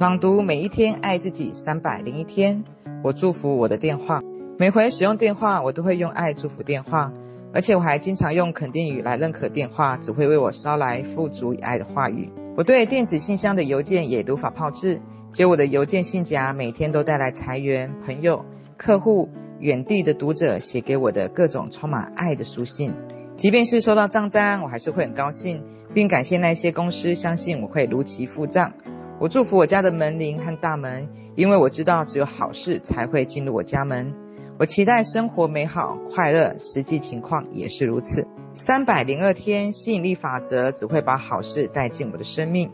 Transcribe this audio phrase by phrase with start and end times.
[0.00, 2.64] 朗读每一天爱自己三百零一天，
[3.04, 4.22] 我祝福我的电话。
[4.58, 7.12] 每回使用电话，我都会用爱祝福电话，
[7.52, 12.30] 而且我还经常用肯定语来认可电话，只会为我捎来富足与爱的话语。
[12.56, 15.02] 我对电子信箱的邮件也如法炮制，
[15.32, 18.46] 结果我的邮件信夹每天都带来财源、朋友、
[18.78, 19.28] 客户、
[19.58, 22.94] 远地的读者写给我的各种充满爱的书信。
[23.36, 25.62] 即便是收到账单，我还是会很高兴，
[25.92, 28.72] 并感谢那些公司相信我会如期付账。
[29.20, 31.06] 我祝福我家的门铃和大门，
[31.36, 34.14] 因为我知道只有好事才会进入我家门。
[34.58, 38.26] 我期待生活美好快乐，实际情况也是如此。
[38.54, 42.70] 三百零二天吸引力法则只会把好事带进我的生命。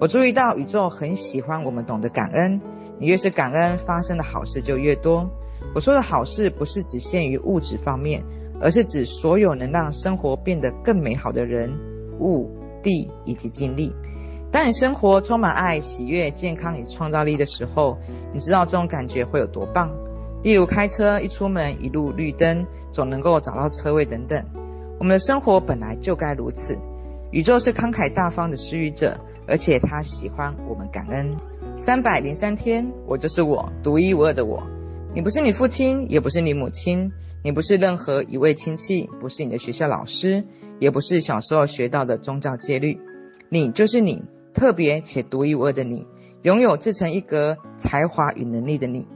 [0.00, 2.60] 我注意到宇宙很喜欢我们懂得感恩，
[2.98, 5.30] 你越是感恩，发生的好事就越多。
[5.76, 8.20] 我说的好事不是只限于物质方面，
[8.60, 11.72] 而是指所有能让生活变得更美好的人、
[12.18, 12.50] 物、
[12.82, 13.94] 地以及经历。
[14.54, 17.98] 当你生活充满爱、喜悦、健康与创造力的时候，
[18.32, 19.90] 你知道这种感觉会有多棒。
[20.44, 24.44] 例如开车一出门，一路绿灯，总能够找到车位等等。
[25.00, 26.78] 我们的生活本来就该如此。
[27.32, 31.34] 宇宙是慷慨大方的施予者，而且他喜欢我们感恩。
[31.74, 34.62] 三百零三天，我就是我，独一无二的我。
[35.16, 37.10] 你不是你父亲，也不是你母亲，
[37.42, 40.44] 你不是任何一位亲戚，不是你的学校老师，
[40.78, 43.00] 也不是小时候学到的宗教戒律。
[43.48, 44.22] 你就是你。
[44.54, 46.06] 特别且独一无二的你，
[46.42, 49.06] 拥有自成一格才华与能力的你，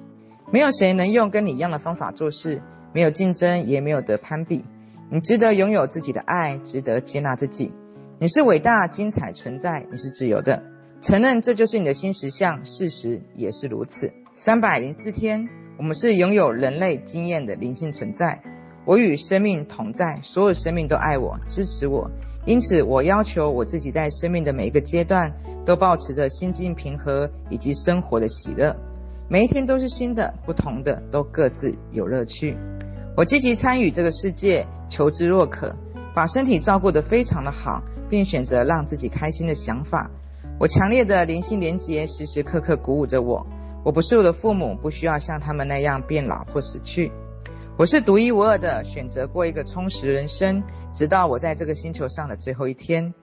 [0.53, 2.61] 没有谁能用跟你一样的方法做事，
[2.93, 4.65] 没有竞争，也没有得攀比。
[5.11, 7.73] 你值得拥有自己的爱，值得接纳自己。
[8.19, 10.65] 你是伟大精彩存在，你是自由的。
[11.01, 14.13] 承认这就是你的新实相，事实也是如此。
[14.37, 18.43] 三百零四天，我们是拥有人类经验的灵性存在。
[18.85, 22.11] 我与生命同在，所有生命都爱我，支持我。
[22.49, 25.31] 因此，我要求我自己在生命的每一个阶段，
[25.67, 28.75] 都保持着心境平和以及生活的喜乐。
[29.29, 32.57] 每一天都是新的、不同的，都各自有乐趣。
[33.19, 35.77] 我积极参与这个世界，求知若渴，
[36.15, 40.11] 把身体照顾得非常的好，并选择让自己开心的想法。
[40.59, 43.47] 我强烈的灵性连结，时时刻刻鼓舞着我。
[43.85, 47.13] 我不是我的父母，不需要像他们那样变老或死去。
[47.79, 53.15] 我是独一无二的，选择过一个充实人生，直到我在这个星球上的最后一天。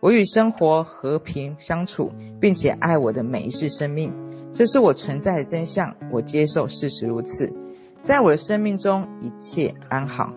[0.00, 4.12] 我与生活和平相处，并且爱我的每一世生命，
[4.52, 5.96] 这是我存在的真相。
[6.10, 7.54] 我接受事实如此，
[8.02, 10.34] 在我的生命中一切安好。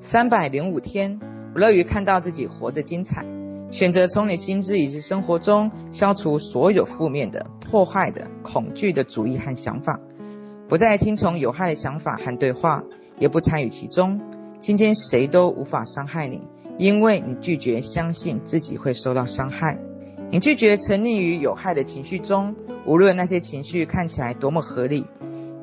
[0.00, 1.20] 三百零五天，
[1.54, 3.26] 我乐于看到自己活得精彩。
[3.70, 10.00] 选择从你心智以及生活中消除所有负面的、破坏的、恐惧的主意和想法，
[10.66, 12.82] 不再听从有害的想法和对话。
[13.18, 14.20] 也不参与其中。
[14.60, 16.42] 今天谁都无法伤害你，
[16.78, 19.78] 因为你拒绝相信自己会受到伤害。
[20.30, 25.06] 你拒绝沉溺于有害的情绪中，无论那些情绪看起来多么合理。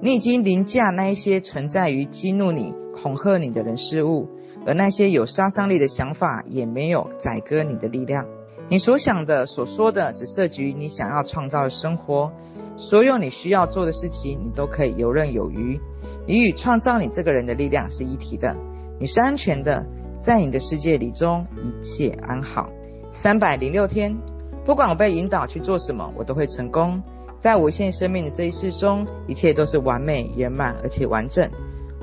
[0.02, 4.28] 你已经凌驾那一些存在于激怒你、恐吓你的人事物，
[4.66, 8.26] 而那些有杀伤力的想法也没有宰割你的力量。
[8.68, 12.32] 你所想的、所说的，只涉及你想要创造的生活。
[12.78, 15.80] 所有你需要做的事情，你都可以游刃有余。
[16.28, 18.56] 你与创造你这个人的力量是一体的，
[19.00, 19.86] 你是安全的，
[20.20, 22.70] 在你的世界里中一切安好。
[23.12, 24.18] 三百零六天，
[24.66, 27.02] 不管我被引导去做什么，我都会成功。
[27.38, 31.48] 在无限生命的这一世中，一切都是完美圆满而且完整。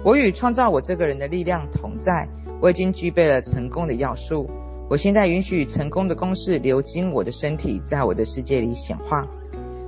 [0.04, 2.28] 我与创造我这个人的力量同在，
[2.60, 4.48] 我已经具备了成功的要素。
[4.88, 9.26] 我现在允许成功的公式流经我的身体，在我的世界里显化。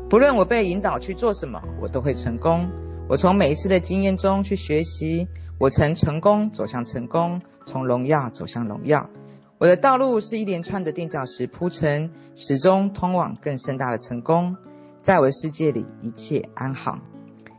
[0.08, 2.68] 不论我被引导去做什么，我都会成功。
[3.06, 5.28] 我从每一次的经验中去学习，
[5.58, 9.10] 我曾成功走向成功，从荣耀走向荣耀。
[9.58, 14.56] 我的道路是一连串的垫脚石铺成，始终通往更盛大的成功。
[15.02, 16.98] 在我的世界里，一切安好。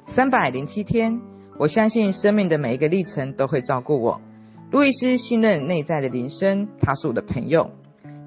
[0.07, 1.21] 三百零七天，
[1.59, 4.19] 我相信生命的每一个历程都会照顾我。
[4.71, 7.69] 路易斯信任内在的铃声，他是我的朋友，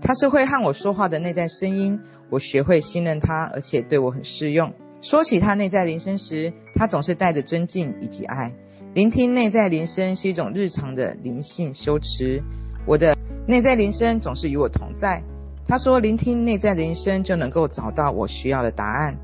[0.00, 2.00] 他是会和我说话的内在声音。
[2.30, 4.72] 我学会信任他，而且对我很适用。
[5.00, 8.52] 说起他内在铃声时，他总是带着尊敬以及爱。
[8.94, 12.42] 聆听内在铃声是一种日常的灵性修持。
[12.84, 13.16] 我的
[13.46, 15.22] 内在铃声总是与我同在。
[15.66, 19.16] 他说，聆听内在铃声就能够找到我需要的答案。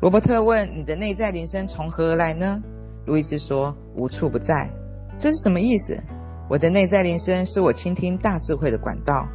[0.00, 2.60] 罗伯特问：“你的内在铃声从何而来呢？”
[3.06, 4.68] 路易斯说：“无处不在。”
[5.20, 6.02] 这是什么意思？
[6.48, 9.28] 我的内在铃声是我倾听大智慧的管道。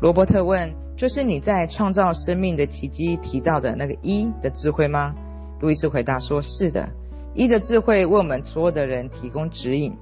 [0.00, 0.79] 罗伯特问。
[1.00, 5.14] 就是你在创造生命的奇迹提到的那个一的智慧吗？
[5.58, 6.90] 路易斯回答说：“是的，
[7.34, 9.96] 一的智慧为我们所有的人提供指引。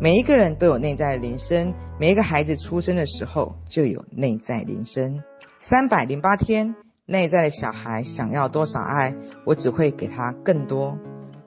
[0.00, 5.24] 每一个人都有内在的铃声，每一个孩子出生的时候就有内在铃声。
[5.58, 10.96] 三百零八天，内在的小孩想要多少爱，我只会给他更多。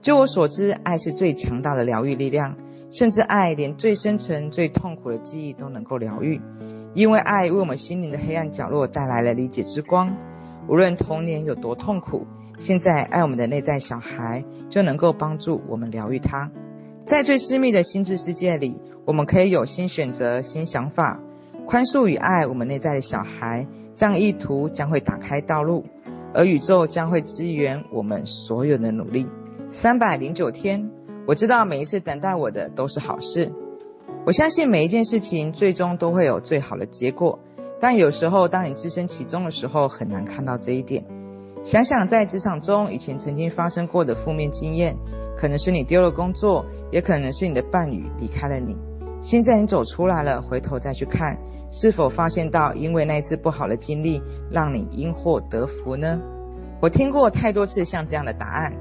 [0.01, 2.57] 就我所知，爱是最强大的疗愈力量，
[2.91, 6.41] 甚至爱连最深沉、最痛苦的记忆都能够疗愈，
[6.97, 10.17] 因为爱为我们心灵的黑暗角落带来了理解之光。
[10.67, 12.25] 无论童年有多痛苦，
[12.57, 16.51] 现在爱我们的内在小孩就能够帮助我们疗愈他。
[17.05, 21.19] 在最私密的心智世界里，我们可以有新选择、新想法，
[21.67, 23.67] 宽恕与爱我们内在的小孩。
[23.95, 25.85] 这样意图将会打开道路，
[26.33, 29.27] 而宇宙将会支援我们所有的努力。
[29.69, 30.89] 三百零九天，
[31.27, 33.53] 我知道每一次等待我的都是好事。
[34.27, 37.39] 我相信每一件事情最终都会有最好的结果，
[37.79, 41.01] 但有时候当你置身其中的时候，很难看到这一点。
[41.63, 44.93] 想想在职场中以前曾经发生过的负面经验，
[45.37, 48.75] 可能是你丢了工作，也可能是你的伴侣离开了你。
[49.21, 51.37] 现在你走出来了，回头再去看。
[51.71, 54.21] 是否发现到，因为那一次不好的经历，
[54.51, 56.19] 让你因祸得福呢？
[56.81, 58.73] 我听过太多次像这样的答案。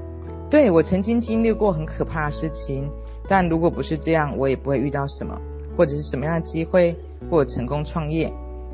[0.49, 2.89] 对，我曾经经历过很可怕的事情，
[3.27, 5.39] 但如果不是这样，我也不会遇到什么，
[5.75, 6.95] 或者是什么样的机会，
[7.29, 8.31] 或成功创业，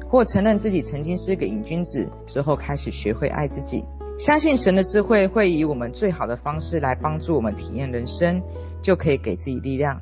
[0.07, 3.83] 或承认自己曾经是个瘾君子之后，开始学会爱自己。
[4.17, 8.41] 相信神的智慧会以我们最好的方式来帮助我们体验人生，
[8.81, 10.01] 就可以给自己力量，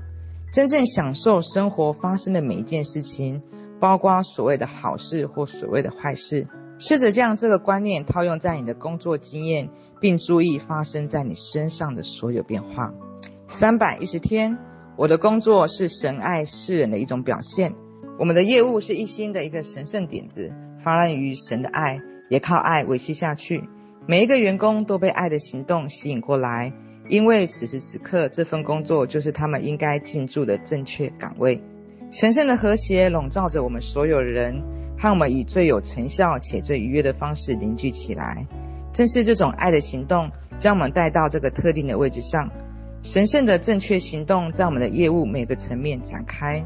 [0.52, 3.42] 真正享受生活发生的每一件事情。
[3.80, 6.46] 包括所谓的好事或所谓的坏事，
[6.78, 9.70] 试着将这个观念套用在你的工作经验，
[10.00, 12.94] 并注意发生在你身上的所有变化。
[13.52, 14.58] 三百一十天，
[14.96, 17.74] 我的工作是神爱世人的一种表现。
[18.18, 22.00] 我们的业务是一心的一个神圣点子，发源于神的爱，
[22.30, 23.66] 也靠爱维系下去。
[24.08, 26.72] 每一个员工都被爱的行动吸引过来，
[27.10, 31.62] 因为此时此刻这份工作就是他们应该进驻的正确岗位。
[32.10, 34.64] 神圣的和谐笼罩着我们所有人，
[34.98, 38.48] 和我们以最有成效且最愉悦的方式凝聚起来。
[38.94, 42.50] 正是这种爱的行动，将我们带到这个特定的位置上。
[43.02, 46.64] 神圣的正确行动在我们的业务每个层面展开，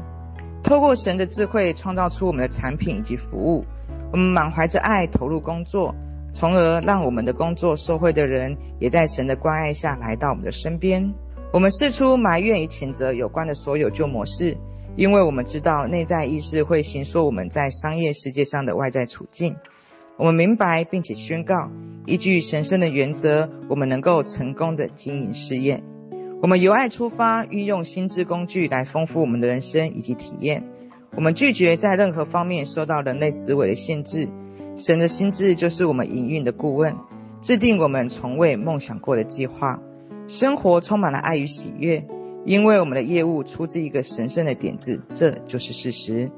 [0.62, 3.64] 透过神的智慧创造出我们的产品以及服务。
[4.12, 5.94] 我们满怀着爱投入工作，
[6.32, 11.14] 从而让我们的工作受惠的人也在神的关爱下来到我们的身边。
[11.52, 14.58] 我们试出埋怨与谴责有关的所有旧模式。
[14.94, 19.56] 因为我们知道内在意识会形塑我们在商业世界上的外在处境，
[20.16, 21.70] 我们明白并且宣告，
[22.06, 25.82] 依据神圣的原则，我们能够成功的经营事业。
[26.42, 30.64] 我们由爱出发，运用心智工具来丰富我们的人生以及体验。
[31.14, 34.28] 我们拒绝在任何方面受到人类思维的限制。
[34.76, 36.94] 神的心智就是我们营运的顾问，
[37.40, 39.80] 制定我们从未梦想过的计划。
[40.28, 42.04] 生活充满了爱与喜悦。
[42.44, 46.30] 因为我们的业务出自一个神圣的点子，这就是事实。